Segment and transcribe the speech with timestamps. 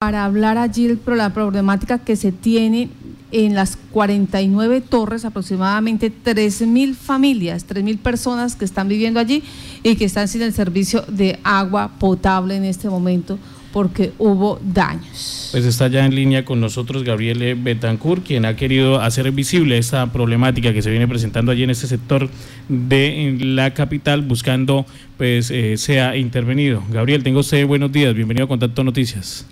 [0.00, 2.88] para hablar allí de la problemática que se tiene
[3.32, 9.42] en las 49 torres, aproximadamente 3.000 familias, 3.000 personas que están viviendo allí
[9.82, 13.38] y que están sin el servicio de agua potable en este momento
[13.74, 15.50] porque hubo daños.
[15.52, 20.10] Pues está ya en línea con nosotros Gabriel Betancourt, quien ha querido hacer visible esta
[20.10, 22.30] problemática que se viene presentando allí en este sector
[22.70, 24.86] de la capital, buscando
[25.18, 26.82] pues eh, sea intervenido.
[26.90, 29.44] Gabriel, tengo usted buenos días, bienvenido a Contacto Noticias.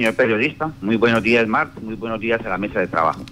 [0.00, 3.22] Señor periodista, muy buenos días Marco, muy buenos días a la mesa de trabajo.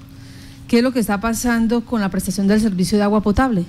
[0.69, 3.65] ¿Qué es lo que está pasando con la prestación del servicio de agua potable?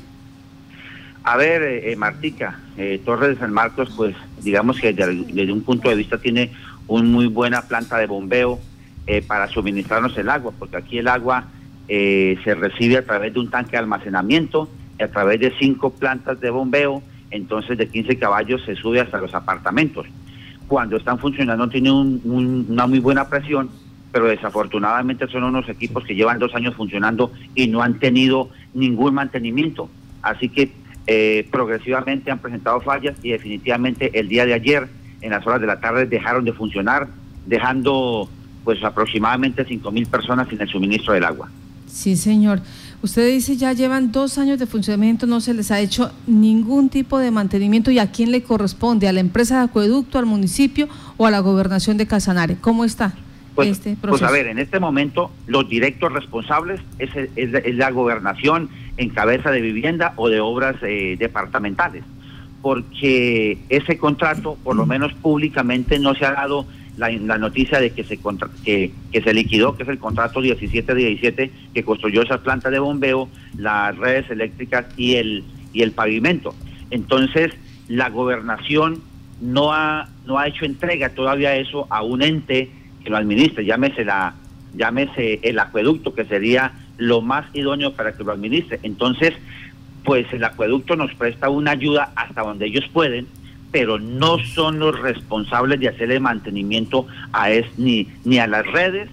[1.23, 5.61] A ver, eh, eh, Martica, eh, Torre de San Marcos, pues digamos que desde, un
[5.61, 6.51] punto de vista tiene
[6.89, 8.59] una muy buena planta de bombeo
[9.27, 11.45] para suministrarnos el agua, porque aquí el agua
[11.87, 14.67] se recibe a través de un tanque de almacenamiento,
[15.01, 19.33] a través de cinco plantas de bombeo, entonces de 15 caballos se sube hasta los
[19.33, 20.05] apartamentos.
[20.69, 23.69] Cuando están funcionando tiene una muy buena presión,
[24.11, 29.15] pero desafortunadamente son unos equipos que llevan dos años funcionando y no han tenido ningún
[29.15, 29.89] mantenimiento.
[30.21, 30.71] Así que
[31.07, 34.87] eh, progresivamente han presentado fallas y definitivamente el día de ayer,
[35.21, 37.07] en las horas de la tarde, dejaron de funcionar,
[37.47, 38.29] dejando
[38.63, 41.49] pues aproximadamente 5.000 personas sin el suministro del agua.
[41.87, 42.61] Sí, señor.
[43.01, 47.17] Usted dice ya llevan dos años de funcionamiento, no se les ha hecho ningún tipo
[47.17, 51.25] de mantenimiento y a quién le corresponde, a la empresa de acueducto, al municipio o
[51.25, 52.57] a la gobernación de Casanare.
[52.59, 53.13] ¿Cómo está?
[53.55, 58.69] Pues, este pues a ver, en este momento los directos responsables es, es la gobernación
[58.97, 62.03] en cabeza de vivienda o de obras eh, departamentales,
[62.61, 66.65] porque ese contrato, por lo menos públicamente, no se ha dado
[66.99, 68.19] la, noticia de que se,
[68.63, 73.29] que, que, se liquidó, que es el contrato 1717 que construyó esa planta de bombeo,
[73.57, 76.53] las redes eléctricas y el, y el pavimento.
[76.91, 77.51] Entonces,
[77.87, 79.01] la gobernación
[79.41, 82.69] no ha, no ha hecho entrega todavía eso a un ente
[83.03, 84.35] que lo administre, llámese, la,
[84.75, 88.79] llámese el acueducto, que sería lo más idóneo para que lo administre.
[88.83, 89.33] Entonces,
[90.03, 93.27] pues el acueducto nos presta una ayuda hasta donde ellos pueden,
[93.71, 99.09] pero no son los responsables de hacerle mantenimiento a es, ni, ni a las redes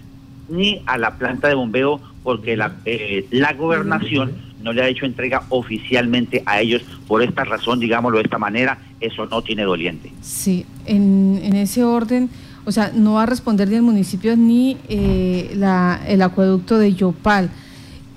[0.49, 4.31] ni a la planta de bombeo, porque la, eh, la gobernación
[4.63, 6.81] no le ha hecho entrega oficialmente a ellos.
[7.07, 10.11] Por esta razón, digámoslo de esta manera, eso no tiene doliente.
[10.21, 12.29] Sí, en, en ese orden,
[12.65, 16.93] o sea, no va a responder ni el municipio ni eh, la, el acueducto de
[16.93, 17.49] Yopal.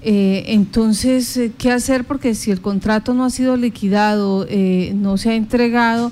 [0.03, 2.05] Eh, entonces, eh, ¿qué hacer?
[2.05, 6.11] Porque si el contrato no ha sido liquidado, eh, no se ha entregado,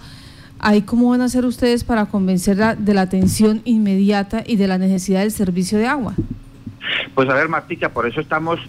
[0.59, 4.79] ¿ahí cómo van a hacer ustedes para convencer de la atención inmediata y de la
[4.79, 6.15] necesidad del servicio de agua?
[7.15, 8.61] Pues a ver, Martica, por eso estamos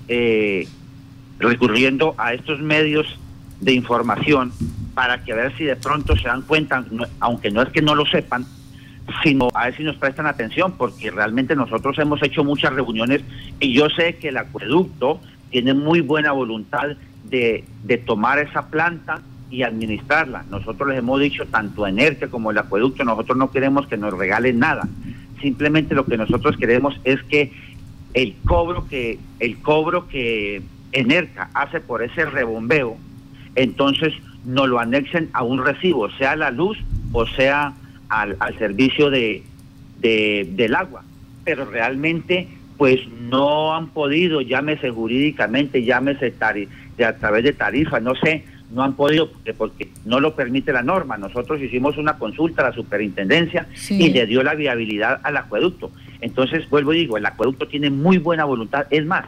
[1.40, 3.18] recurriendo a estos medios
[3.62, 4.52] de información
[4.94, 6.84] para que a ver si de pronto se dan cuenta,
[7.20, 8.46] aunque no es que no lo sepan,
[9.24, 13.22] sino a ver si nos prestan atención, porque realmente nosotros hemos hecho muchas reuniones
[13.60, 15.20] y yo sé que el acueducto
[15.50, 16.90] tiene muy buena voluntad
[17.24, 20.46] de, de tomar esa planta y administrarla.
[20.50, 21.92] Nosotros les hemos dicho, tanto a
[22.30, 24.88] como el acueducto, nosotros no queremos que nos regalen nada.
[25.42, 27.52] Simplemente lo que nosotros queremos es que
[28.14, 30.62] el cobro que, el cobro que
[30.92, 32.98] Enerca hace por ese rebombeo,
[33.56, 34.14] entonces
[34.46, 36.78] nos lo anexen a un recibo, sea la luz
[37.12, 37.74] o sea
[38.10, 39.44] al, servicio de,
[40.02, 41.04] del agua,
[41.44, 46.34] pero realmente pues no han podido, llámese jurídicamente, llámese
[46.98, 50.72] de a través de tarifas, no sé, no han podido porque, porque no lo permite
[50.72, 51.18] la norma.
[51.18, 55.92] Nosotros hicimos una consulta a la superintendencia y le dio la viabilidad al acueducto.
[56.22, 58.86] Entonces, vuelvo y digo, el acueducto tiene muy buena voluntad.
[58.90, 59.26] Es más,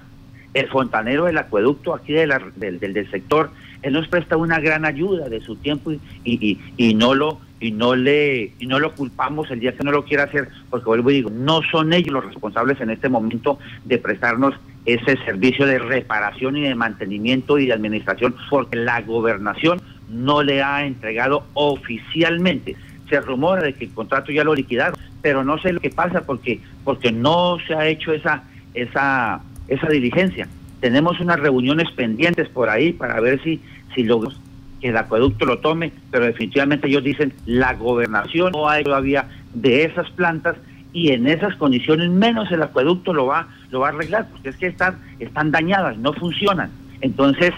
[0.54, 5.30] el fontanero del acueducto aquí de del, del, sector, él nos presta una gran ayuda
[5.30, 9.50] de su tiempo y, y, y no lo y no le y no lo culpamos
[9.52, 12.26] el día que no lo quiera hacer, porque vuelvo y digo, no son ellos los
[12.26, 14.56] responsables en este momento de prestarnos
[14.86, 20.64] ese servicio de reparación y de mantenimiento y de administración, porque la gobernación no le
[20.64, 22.76] ha entregado oficialmente.
[23.10, 26.22] Se rumora de que el contrato ya lo liquidaron, pero no sé lo que pasa
[26.22, 30.48] porque porque no se ha hecho esa esa esa diligencia.
[30.80, 33.62] Tenemos unas reuniones pendientes por ahí para ver si
[33.94, 34.40] si logramos
[34.82, 39.84] que el acueducto lo tome, pero definitivamente ellos dicen la gobernación no hay todavía de
[39.84, 40.56] esas plantas
[40.94, 44.58] y en esas condiciones menos el acueducto lo va lo va a arreglar porque es
[44.58, 46.70] que están están dañadas no funcionan.
[47.02, 47.54] Entonces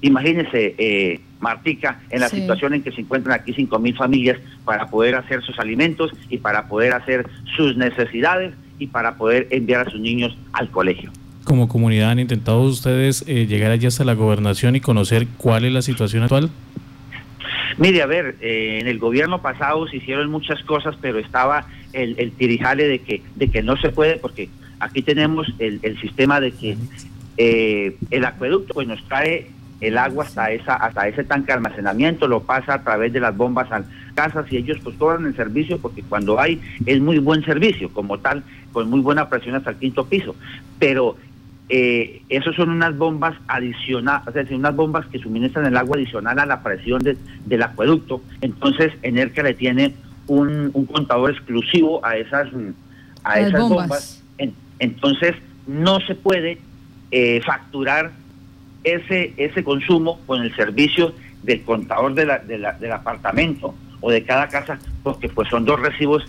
[0.00, 4.88] imagínese eh, Martica en la situación en que se encuentran aquí cinco mil familias para
[4.88, 9.90] poder hacer sus alimentos y para poder hacer sus necesidades y para poder enviar a
[9.90, 11.10] sus niños al colegio.
[11.44, 15.72] Como comunidad han intentado ustedes eh, llegar allí hasta la gobernación y conocer cuál es
[15.72, 16.50] la situación actual?
[17.78, 22.14] Mire, a ver, eh, en el gobierno pasado se hicieron muchas cosas, pero estaba el,
[22.18, 24.48] el tirijale de que, de que no se puede, porque
[24.80, 26.76] aquí tenemos el, el sistema de que
[27.36, 29.50] eh, el acueducto pues nos trae
[29.80, 33.36] el agua hasta esa hasta ese tanque de almacenamiento, lo pasa a través de las
[33.36, 33.84] bombas a
[34.14, 38.18] casas y ellos pues cobran el servicio porque cuando hay es muy buen servicio como
[38.18, 38.42] tal,
[38.72, 40.34] con muy buena presión hasta el quinto piso.
[40.78, 41.16] Pero
[41.68, 46.38] eh, esos son unas bombas adicionales, es decir, unas bombas que suministran el agua adicional
[46.38, 48.22] a la presión del acueducto.
[48.40, 49.94] Entonces, Enerca le tiene
[50.28, 52.48] un, contador exclusivo a esas,
[53.24, 54.22] a esas bombas.
[54.78, 55.34] entonces,
[55.66, 56.58] no se puede
[57.10, 58.12] eh, facturar
[58.84, 64.48] ese, ese consumo con el servicio del contador de la, del apartamento o de cada
[64.48, 66.24] casa, porque pues son dos recibos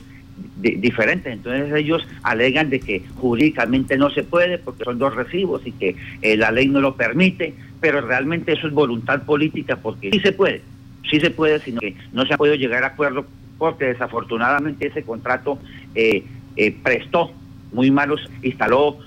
[0.62, 1.32] diferentes.
[1.32, 5.96] Entonces ellos alegan de que jurídicamente no se puede porque son dos recibos y que
[6.22, 10.32] eh, la ley no lo permite, pero realmente eso es voluntad política porque sí se
[10.32, 10.62] puede,
[11.10, 13.26] sí se puede, sino que no se ha podido llegar a acuerdo
[13.58, 15.60] porque desafortunadamente ese contrato
[15.96, 16.24] eh,
[16.56, 17.32] eh, prestó
[17.72, 18.98] muy malos, instaló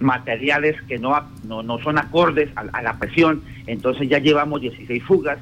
[0.00, 5.38] materiales que no, no, no son acordes a, la presión, entonces ya llevamos 16 fugas,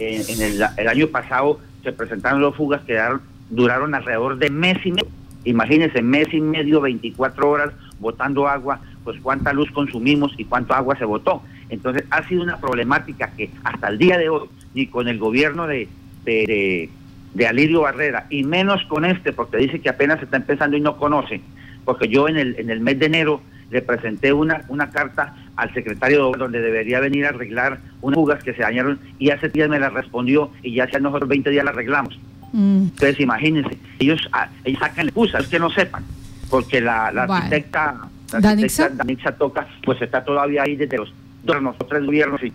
[0.00, 3.20] en, el, el año pasado se presentaron dos fugas que quedaron
[3.52, 5.08] duraron alrededor de mes y medio.
[5.44, 10.96] Imagínense, mes y medio, 24 horas botando agua, pues cuánta luz consumimos y cuánto agua
[10.96, 11.42] se botó.
[11.68, 15.66] Entonces ha sido una problemática que hasta el día de hoy, ni con el gobierno
[15.66, 15.88] de,
[16.24, 16.88] de,
[17.34, 20.80] de, Alirio Barrera, y menos con este, porque dice que apenas se está empezando y
[20.80, 21.40] no conoce,
[21.84, 25.72] porque yo en el, en el mes de enero le presenté una, una carta al
[25.72, 29.80] secretario donde debería venir a arreglar unas fugas que se dañaron y hace días me
[29.80, 32.18] la respondió y ya hace nosotros 20 días la arreglamos.
[32.52, 32.82] Mm.
[32.82, 36.04] Entonces, imagínense, ellos, ah, ellos sacan excusas que no sepan,
[36.50, 41.12] porque la, la arquitecta, la arquitecta Danixa Toca, pues está todavía ahí desde los
[41.44, 42.52] dos, tres gobiernos y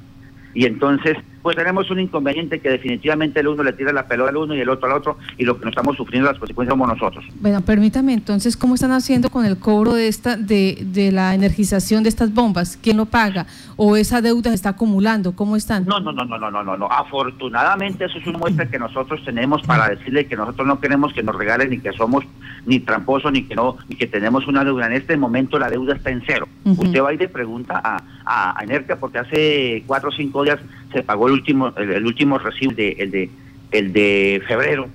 [0.57, 1.15] y entonces,
[1.47, 4.59] pues tenemos un inconveniente que definitivamente el uno le tira la pelota al uno y
[4.59, 7.23] el otro al otro, y lo que nos estamos sufriendo las consecuencias somos nosotros.
[7.39, 12.03] Bueno, permítame entonces, ¿cómo están haciendo con el cobro de esta, de, de la energización
[12.03, 12.77] de estas bombas?
[12.83, 13.45] ¿Quién lo paga?
[13.77, 15.37] ¿O esa deuda se está acumulando?
[15.37, 15.85] ¿Cómo están?
[15.85, 16.91] No, no, no, no, no, no, no, no.
[16.91, 21.23] Afortunadamente eso es una muestra que nosotros tenemos para decirle que nosotros no queremos que
[21.23, 22.25] nos regalen ni que somos
[22.65, 24.87] ni tramposos ni que no, ni que tenemos una deuda.
[24.87, 26.45] En este momento la deuda está en cero.
[26.65, 30.59] Usted va y le pregunta a, a, a porque hace cuatro o cinco días
[30.91, 33.29] se pagó el último, el, último recibo de, el de
[33.71, 34.87] el de febrero,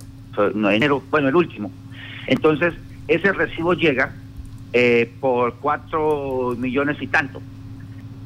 [0.55, 1.71] no enero, bueno el último.
[2.27, 2.73] Entonces,
[3.07, 4.13] ese recibo llega
[4.71, 7.41] eh, por cuatro millones y tanto.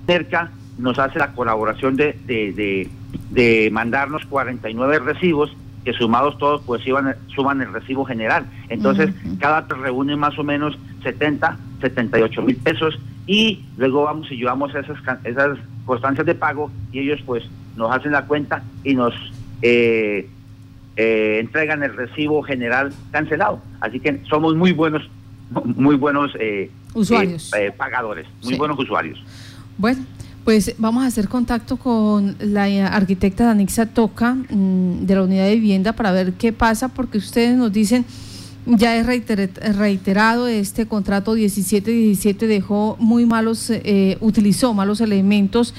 [0.06, 2.90] Cerca nos hace la colaboración de, de,
[3.32, 8.46] de, mandarnos 49 recibos que sumados todos pues iban, suman el recibo general.
[8.70, 9.10] Entonces,
[9.40, 14.98] cada reúne más o menos 70, 78 mil pesos y luego vamos y llevamos esas,
[15.24, 17.44] esas constancias de pago y ellos pues
[17.78, 19.14] nos hacen la cuenta y nos
[19.62, 20.28] eh,
[20.96, 23.62] eh, entregan el recibo general cancelado.
[23.80, 25.04] Así que somos muy buenos,
[25.64, 29.24] muy buenos eh, usuarios, pagadores, muy buenos usuarios.
[29.78, 30.04] Bueno,
[30.44, 35.56] pues vamos a hacer contacto con la arquitecta Danixa Toca mm, de la unidad de
[35.56, 38.06] vivienda para ver qué pasa, porque ustedes nos dicen
[38.76, 39.06] ya es
[39.78, 45.74] reiterado, este contrato 17-17 dejó muy malos, eh, utilizó malos elementos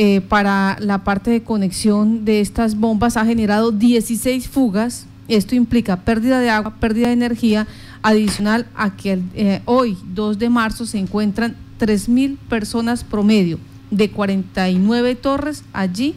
[0.00, 5.08] eh, para la parte de conexión de estas bombas, ha generado 16 fugas.
[5.26, 7.66] Esto implica pérdida de agua, pérdida de energía,
[8.02, 13.58] adicional a que eh, hoy, 2 de marzo, se encuentran 3.000 personas promedio
[13.90, 16.14] de 49 torres allí.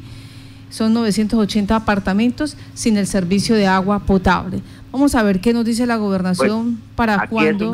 [0.70, 4.62] Son 980 apartamentos sin el servicio de agua potable.
[4.92, 7.74] Vamos a ver qué nos dice la gobernación pues, para cuándo.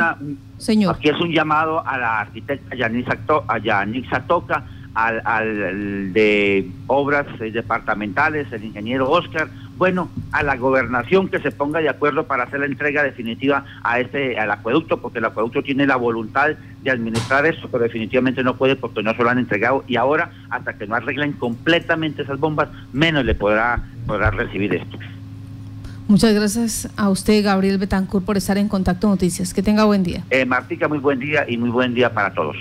[0.58, 0.96] Señor.
[0.96, 4.66] Aquí es un llamado a la arquitecta Yanixa Toca,
[4.98, 11.52] al, al de obras eh, departamentales, el ingeniero Oscar, bueno, a la gobernación que se
[11.52, 15.62] ponga de acuerdo para hacer la entrega definitiva a este al acueducto, porque el acueducto
[15.62, 16.50] tiene la voluntad
[16.82, 20.32] de administrar esto, pero definitivamente no puede porque no se lo han entregado y ahora
[20.50, 24.98] hasta que no arreglen completamente esas bombas, menos le podrá podrá recibir esto.
[26.08, 29.54] Muchas gracias a usted, Gabriel Betancourt, por estar en Contacto Noticias.
[29.54, 30.24] Que tenga buen día.
[30.30, 32.56] Eh, Martica, muy buen día y muy buen día para todos.